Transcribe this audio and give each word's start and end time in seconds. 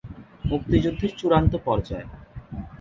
মুক্তিযুদ্ধের 0.45 1.11
চূড়ান্ত 1.19 1.53
পর্যায়। 1.65 2.07